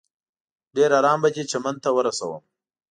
[0.75, 2.43] ډېر ارام به دې چمن ته ورسوم.